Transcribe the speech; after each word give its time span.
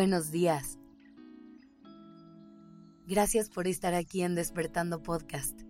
Buenos 0.00 0.30
días. 0.30 0.78
Gracias 3.06 3.50
por 3.50 3.66
estar 3.66 3.92
aquí 3.92 4.22
en 4.22 4.34
Despertando 4.34 5.02
Podcast. 5.02 5.60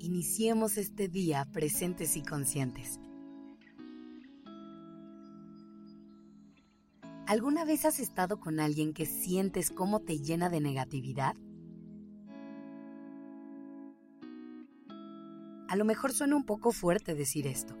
Iniciemos 0.00 0.78
este 0.78 1.06
día 1.06 1.46
presentes 1.52 2.16
y 2.16 2.22
conscientes. 2.22 2.98
¿Alguna 7.28 7.64
vez 7.64 7.84
has 7.84 8.00
estado 8.00 8.40
con 8.40 8.58
alguien 8.58 8.94
que 8.94 9.06
sientes 9.06 9.70
cómo 9.70 10.00
te 10.00 10.18
llena 10.18 10.50
de 10.50 10.60
negatividad? 10.60 11.36
A 15.68 15.76
lo 15.76 15.84
mejor 15.84 16.12
suena 16.12 16.34
un 16.34 16.44
poco 16.44 16.72
fuerte 16.72 17.14
decir 17.14 17.46
esto, 17.46 17.76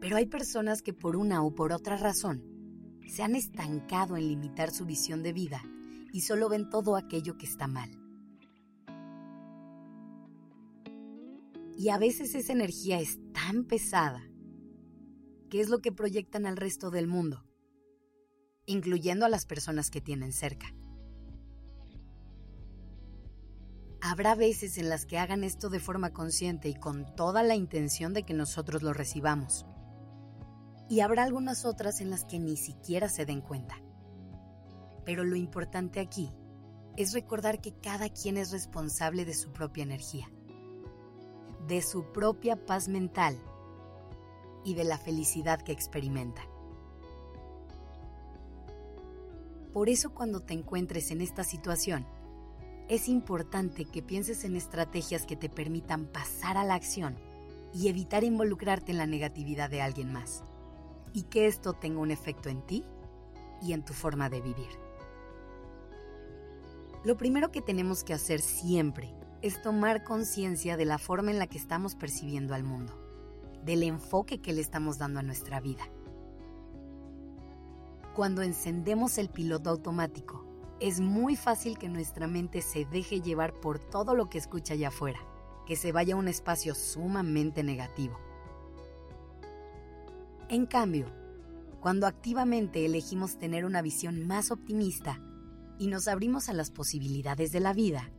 pero 0.00 0.16
hay 0.16 0.26
personas 0.26 0.82
que 0.82 0.92
por 0.92 1.16
una 1.16 1.42
o 1.42 1.54
por 1.54 1.72
otra 1.72 1.96
razón 1.96 2.55
se 3.08 3.22
han 3.22 3.36
estancado 3.36 4.16
en 4.16 4.28
limitar 4.28 4.70
su 4.70 4.84
visión 4.84 5.22
de 5.22 5.32
vida 5.32 5.62
y 6.12 6.22
solo 6.22 6.48
ven 6.48 6.70
todo 6.70 6.96
aquello 6.96 7.36
que 7.38 7.46
está 7.46 7.66
mal. 7.66 7.90
Y 11.78 11.90
a 11.90 11.98
veces 11.98 12.34
esa 12.34 12.52
energía 12.52 13.00
es 13.00 13.18
tan 13.32 13.64
pesada 13.64 14.22
que 15.50 15.60
es 15.60 15.68
lo 15.68 15.80
que 15.80 15.92
proyectan 15.92 16.46
al 16.46 16.56
resto 16.56 16.90
del 16.90 17.06
mundo, 17.06 17.44
incluyendo 18.64 19.26
a 19.26 19.28
las 19.28 19.46
personas 19.46 19.90
que 19.90 20.00
tienen 20.00 20.32
cerca. 20.32 20.74
Habrá 24.00 24.34
veces 24.34 24.78
en 24.78 24.88
las 24.88 25.04
que 25.04 25.18
hagan 25.18 25.44
esto 25.44 25.68
de 25.68 25.80
forma 25.80 26.12
consciente 26.12 26.68
y 26.68 26.74
con 26.74 27.14
toda 27.14 27.42
la 27.42 27.56
intención 27.56 28.14
de 28.14 28.24
que 28.24 28.34
nosotros 28.34 28.82
lo 28.82 28.92
recibamos 28.92 29.66
y 30.88 31.00
habrá 31.00 31.24
algunas 31.24 31.64
otras 31.64 32.00
en 32.00 32.10
las 32.10 32.24
que 32.24 32.38
ni 32.38 32.56
siquiera 32.56 33.08
se 33.08 33.26
den 33.26 33.40
cuenta. 33.40 33.76
Pero 35.04 35.24
lo 35.24 35.36
importante 35.36 36.00
aquí 36.00 36.32
es 36.96 37.12
recordar 37.12 37.60
que 37.60 37.72
cada 37.72 38.08
quien 38.08 38.36
es 38.36 38.52
responsable 38.52 39.24
de 39.24 39.34
su 39.34 39.52
propia 39.52 39.82
energía, 39.82 40.30
de 41.66 41.82
su 41.82 42.12
propia 42.12 42.64
paz 42.64 42.88
mental 42.88 43.36
y 44.64 44.74
de 44.74 44.84
la 44.84 44.98
felicidad 44.98 45.60
que 45.60 45.72
experimenta. 45.72 46.42
Por 49.72 49.88
eso 49.90 50.14
cuando 50.14 50.40
te 50.40 50.54
encuentres 50.54 51.10
en 51.10 51.20
esta 51.20 51.44
situación, 51.44 52.06
es 52.88 53.08
importante 53.08 53.84
que 53.84 54.00
pienses 54.00 54.44
en 54.44 54.56
estrategias 54.56 55.26
que 55.26 55.36
te 55.36 55.50
permitan 55.50 56.06
pasar 56.06 56.56
a 56.56 56.64
la 56.64 56.74
acción 56.74 57.16
y 57.74 57.88
evitar 57.88 58.24
involucrarte 58.24 58.92
en 58.92 58.98
la 58.98 59.06
negatividad 59.06 59.68
de 59.68 59.82
alguien 59.82 60.12
más 60.12 60.44
y 61.16 61.22
que 61.22 61.46
esto 61.46 61.72
tenga 61.72 62.00
un 62.00 62.10
efecto 62.10 62.50
en 62.50 62.60
ti 62.60 62.84
y 63.62 63.72
en 63.72 63.82
tu 63.82 63.94
forma 63.94 64.28
de 64.28 64.42
vivir. 64.42 64.68
Lo 67.04 67.16
primero 67.16 67.50
que 67.50 67.62
tenemos 67.62 68.04
que 68.04 68.12
hacer 68.12 68.42
siempre 68.42 69.14
es 69.40 69.62
tomar 69.62 70.04
conciencia 70.04 70.76
de 70.76 70.84
la 70.84 70.98
forma 70.98 71.30
en 71.30 71.38
la 71.38 71.46
que 71.46 71.56
estamos 71.56 71.94
percibiendo 71.94 72.54
al 72.54 72.64
mundo, 72.64 72.92
del 73.64 73.82
enfoque 73.82 74.42
que 74.42 74.52
le 74.52 74.60
estamos 74.60 74.98
dando 74.98 75.20
a 75.20 75.22
nuestra 75.22 75.58
vida. 75.58 75.88
Cuando 78.14 78.42
encendemos 78.42 79.16
el 79.16 79.30
piloto 79.30 79.70
automático, 79.70 80.44
es 80.80 81.00
muy 81.00 81.34
fácil 81.34 81.78
que 81.78 81.88
nuestra 81.88 82.26
mente 82.26 82.60
se 82.60 82.84
deje 82.84 83.22
llevar 83.22 83.54
por 83.54 83.78
todo 83.78 84.14
lo 84.14 84.28
que 84.28 84.36
escucha 84.36 84.74
allá 84.74 84.88
afuera, 84.88 85.20
que 85.64 85.76
se 85.76 85.92
vaya 85.92 86.14
a 86.14 86.18
un 86.18 86.28
espacio 86.28 86.74
sumamente 86.74 87.62
negativo 87.62 88.18
en 90.48 90.66
cambio, 90.66 91.06
cuando 91.80 92.06
activamente 92.06 92.86
elegimos 92.86 93.36
tener 93.36 93.64
una 93.64 93.82
visión 93.82 94.26
más 94.26 94.52
optimista 94.52 95.20
y 95.76 95.88
nos 95.88 96.06
abrimos 96.06 96.48
a 96.48 96.52
las 96.52 96.70
posibilidades 96.70 97.50
de 97.50 97.58
la 97.58 97.72
vida, 97.72 98.12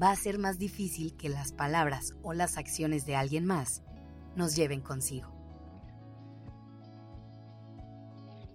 va 0.00 0.10
a 0.10 0.16
ser 0.16 0.38
más 0.38 0.58
difícil 0.58 1.16
que 1.16 1.28
las 1.28 1.52
palabras 1.52 2.14
o 2.22 2.32
las 2.32 2.56
acciones 2.56 3.06
de 3.06 3.14
alguien 3.14 3.44
más 3.44 3.84
nos 4.34 4.56
lleven 4.56 4.80
consigo. 4.80 5.32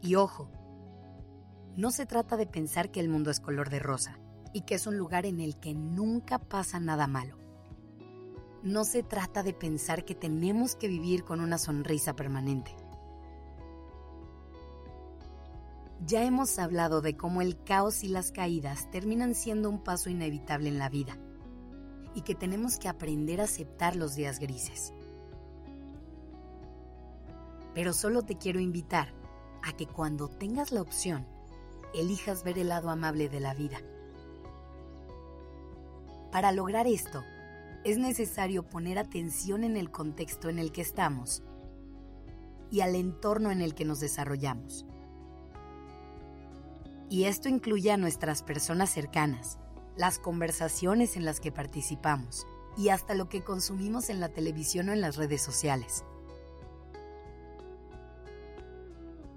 Y 0.02 0.16
ojo, 0.16 0.50
no 1.78 1.92
se 1.92 2.06
trata 2.06 2.36
de 2.36 2.48
pensar 2.48 2.92
que 2.92 3.00
el 3.00 3.08
mundo 3.08 3.32
es 3.32 3.40
color 3.40 3.70
de 3.70 3.80
rosa 3.80 4.20
y 4.54 4.62
que 4.62 4.76
es 4.76 4.88
un 4.88 4.98
lugar 4.98 5.26
en 5.26 5.40
el 5.40 5.58
que 5.58 5.74
nunca 5.74 6.38
pasa 6.38 6.82
nada 6.82 7.08
malo. 7.08 7.38
No 8.62 8.84
se 8.84 9.04
trata 9.04 9.42
de 9.42 9.54
pensar 9.54 10.04
que 10.04 10.16
tenemos 10.16 10.76
que 10.76 10.90
vivir 10.90 11.24
con 11.24 11.40
una 11.40 11.58
sonrisa 11.58 12.14
permanente 12.16 12.76
Ya 16.04 16.24
hemos 16.24 16.60
hablado 16.60 17.02
de 17.02 17.16
cómo 17.16 17.42
el 17.42 17.64
caos 17.64 18.04
y 18.04 18.10
las 18.10 18.32
caídas 18.32 18.92
terminan 18.92 19.34
siendo 19.34 19.70
un 19.70 19.82
paso 19.82 20.10
inevitable 20.10 20.70
en 20.70 20.78
la 20.78 20.90
vida 20.90 21.18
y 22.14 22.22
que 22.22 22.36
tenemos 22.36 22.78
que 22.78 22.90
aprender 22.90 23.40
a 23.40 23.46
aceptar 23.46 23.96
los 23.96 24.14
días 24.14 24.40
grises. 24.40 24.94
Pero 27.74 27.94
solo 27.94 28.24
te 28.24 28.38
quiero 28.38 28.60
invitar 28.60 29.14
a 29.64 29.72
que 29.74 29.88
cuando 29.88 30.28
tengas 30.28 30.72
la 30.72 30.82
opción, 30.82 31.26
elijas 31.94 32.44
ver 32.44 32.60
el 32.60 32.70
lado 32.70 32.90
amable 32.90 33.30
de 33.30 33.40
la 33.40 33.54
vida. 33.54 33.78
Para 36.32 36.52
lograr 36.52 36.88
esto, 36.88 37.24
es 37.86 37.98
necesario 37.98 38.64
poner 38.64 39.00
atención 39.00 39.64
en 39.64 39.78
el 39.78 39.92
contexto 39.92 40.50
en 40.50 40.60
el 40.60 40.72
que 40.72 40.82
estamos 40.82 41.42
y 42.70 42.82
al 42.82 42.96
entorno 42.96 43.50
en 43.52 43.62
el 43.62 43.74
que 43.74 43.86
nos 43.86 44.02
desarrollamos 44.02 44.86
y 47.10 47.26
esto 47.26 47.50
incluye 47.50 47.92
a 47.92 47.98
nuestras 47.98 48.44
personas 48.44 48.90
cercanas, 48.90 49.60
las 49.98 50.20
conversaciones 50.20 51.16
en 51.16 51.26
las 51.26 51.40
que 51.40 51.52
participamos 51.52 52.48
y 52.78 52.90
hasta 52.90 53.14
lo 53.14 53.30
que 53.30 53.44
consumimos 53.44 54.10
en 54.10 54.20
la 54.20 54.30
televisión 54.30 54.90
o 54.90 54.94
en 54.94 55.02
las 55.02 55.16
redes 55.16 55.42
sociales. 55.42 56.04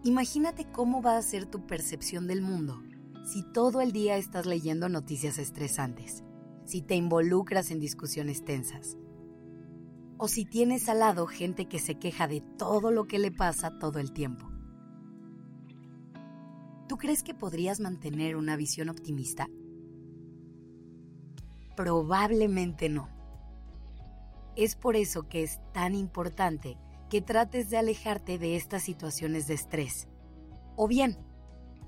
Imagínate 0.05 0.65
cómo 0.71 1.03
va 1.03 1.17
a 1.17 1.23
ser 1.23 1.47
tu 1.47 1.67
percepción 1.67 2.27
del 2.27 2.41
mundo 2.41 2.83
si 3.25 3.43
todo 3.43 3.83
el 3.83 3.93
día 3.93 4.17
estás 4.17 4.47
leyendo 4.47 4.89
noticias 4.89 5.39
estresantes, 5.39 6.25
si 6.65 6.81
te 6.81 6.95
involucras 6.95 7.71
en 7.71 7.79
discusiones 7.79 8.43
tensas, 8.43 8.97
o 10.17 10.29
si 10.29 10.47
tienes 10.47 10.89
al 10.89 11.01
lado 11.01 11.27
gente 11.27 11.67
que 11.67 11.79
se 11.79 11.97
queja 11.97 12.27
de 12.27 12.41
todo 12.41 12.91
lo 12.91 13.07
que 13.07 13.19
le 13.19 13.31
pasa 13.31 13.79
todo 13.79 13.99
el 13.99 14.13
tiempo. 14.13 14.48
¿Tú 16.89 16.97
crees 16.97 17.23
que 17.23 17.35
podrías 17.35 17.81
mantener 17.81 18.35
una 18.35 18.57
visión 18.57 18.89
optimista? 18.89 19.47
Probablemente 21.77 22.89
no. 22.89 23.11
Es 24.57 24.75
por 24.75 24.97
eso 24.97 25.29
que 25.29 25.43
es 25.43 25.61
tan 25.73 25.95
importante 25.95 26.79
que 27.11 27.21
trates 27.21 27.69
de 27.69 27.77
alejarte 27.77 28.39
de 28.39 28.57
estas 28.57 28.85
situaciones 28.85 29.47
de 29.47 29.55
estrés. 29.55 30.09
O 30.77 30.89
bien, 30.89 31.19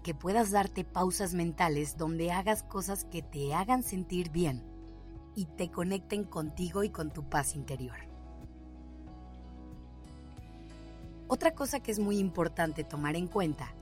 que 0.02 0.14
puedas 0.14 0.50
darte 0.50 0.84
pausas 0.84 1.32
mentales 1.32 1.96
donde 1.96 2.30
hagas 2.30 2.62
cosas 2.62 3.04
que 3.04 3.22
te 3.22 3.54
hagan 3.54 3.82
sentir 3.82 4.30
bien 4.30 4.62
y 5.34 5.46
te 5.46 5.70
conecten 5.70 6.24
contigo 6.24 6.84
y 6.84 6.90
con 6.90 7.10
tu 7.10 7.26
paz 7.26 7.56
interior. 7.56 7.96
Otra 11.26 11.54
cosa 11.54 11.80
que 11.80 11.90
es 11.90 11.98
muy 11.98 12.18
importante 12.18 12.84
tomar 12.84 13.16
en 13.16 13.28
cuenta 13.28 13.74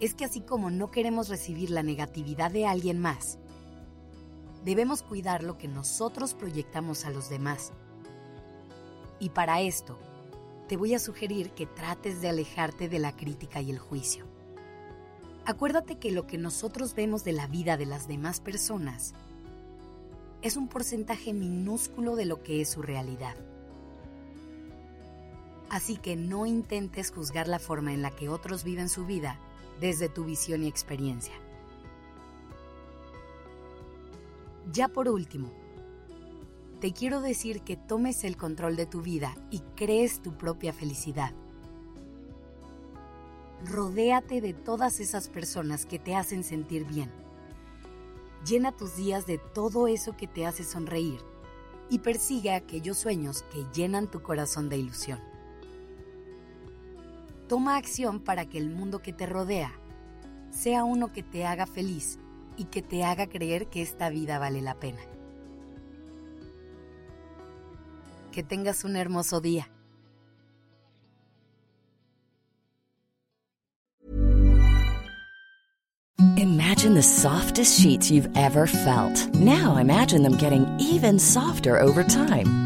es 0.00 0.14
que 0.14 0.24
así 0.24 0.40
como 0.40 0.70
no 0.70 0.90
queremos 0.90 1.28
recibir 1.28 1.70
la 1.70 1.82
negatividad 1.82 2.50
de 2.50 2.66
alguien 2.66 2.98
más, 2.98 3.38
debemos 4.64 5.02
cuidar 5.02 5.42
lo 5.42 5.56
que 5.56 5.68
nosotros 5.68 6.34
proyectamos 6.34 7.04
a 7.04 7.10
los 7.10 7.28
demás. 7.30 7.72
Y 9.18 9.30
para 9.30 9.60
esto, 9.60 9.98
te 10.68 10.76
voy 10.76 10.94
a 10.94 10.98
sugerir 10.98 11.50
que 11.50 11.66
trates 11.66 12.20
de 12.20 12.28
alejarte 12.28 12.88
de 12.88 12.98
la 12.98 13.16
crítica 13.16 13.60
y 13.60 13.70
el 13.70 13.78
juicio. 13.78 14.26
Acuérdate 15.44 15.98
que 15.98 16.10
lo 16.10 16.26
que 16.26 16.38
nosotros 16.38 16.94
vemos 16.94 17.22
de 17.22 17.32
la 17.32 17.46
vida 17.46 17.76
de 17.76 17.86
las 17.86 18.08
demás 18.08 18.40
personas 18.40 19.14
es 20.42 20.56
un 20.56 20.68
porcentaje 20.68 21.32
minúsculo 21.32 22.16
de 22.16 22.26
lo 22.26 22.42
que 22.42 22.60
es 22.60 22.68
su 22.68 22.82
realidad. 22.82 23.36
Así 25.70 25.96
que 25.96 26.16
no 26.16 26.46
intentes 26.46 27.10
juzgar 27.10 27.48
la 27.48 27.58
forma 27.58 27.92
en 27.92 28.02
la 28.02 28.10
que 28.10 28.28
otros 28.28 28.64
viven 28.64 28.88
su 28.88 29.06
vida 29.06 29.38
desde 29.80 30.08
tu 30.08 30.24
visión 30.24 30.62
y 30.62 30.68
experiencia. 30.68 31.34
Ya 34.72 34.88
por 34.88 35.08
último, 35.08 35.50
te 36.80 36.92
quiero 36.92 37.20
decir 37.20 37.62
que 37.62 37.76
tomes 37.76 38.24
el 38.24 38.36
control 38.36 38.76
de 38.76 38.86
tu 38.86 39.00
vida 39.00 39.34
y 39.50 39.60
crees 39.76 40.20
tu 40.20 40.36
propia 40.36 40.72
felicidad. 40.72 41.32
Rodéate 43.64 44.40
de 44.40 44.52
todas 44.52 45.00
esas 45.00 45.28
personas 45.28 45.86
que 45.86 45.98
te 45.98 46.14
hacen 46.14 46.44
sentir 46.44 46.84
bien. 46.84 47.10
Llena 48.46 48.76
tus 48.76 48.96
días 48.96 49.26
de 49.26 49.38
todo 49.38 49.88
eso 49.88 50.16
que 50.16 50.26
te 50.26 50.46
hace 50.46 50.64
sonreír 50.64 51.20
y 51.88 52.00
persigue 52.00 52.52
aquellos 52.52 52.98
sueños 52.98 53.44
que 53.50 53.64
llenan 53.74 54.10
tu 54.10 54.20
corazón 54.20 54.68
de 54.68 54.76
ilusión. 54.76 55.35
Toma 57.48 57.76
acción 57.76 58.20
para 58.20 58.46
que 58.46 58.58
el 58.58 58.70
mundo 58.70 59.00
que 59.00 59.12
te 59.12 59.26
rodea 59.26 59.72
sea 60.50 60.84
uno 60.84 61.12
que 61.12 61.22
te 61.22 61.46
haga 61.46 61.66
feliz 61.66 62.18
y 62.56 62.64
que 62.64 62.82
te 62.82 63.04
haga 63.04 63.28
creer 63.28 63.68
que 63.68 63.82
esta 63.82 64.08
vida 64.10 64.38
vale 64.38 64.62
la 64.62 64.74
pena. 64.74 65.00
Que 68.32 68.42
tengas 68.42 68.84
un 68.84 68.96
hermoso 68.96 69.40
día. 69.40 69.70
Imagine 76.36 76.94
the 76.94 77.02
softest 77.02 77.80
sheets 77.80 78.10
you've 78.10 78.28
ever 78.36 78.66
felt. 78.66 79.34
Now 79.34 79.76
imagine 79.76 80.22
them 80.22 80.36
getting 80.36 80.66
even 80.78 81.18
softer 81.18 81.78
over 81.78 82.02
time. 82.02 82.65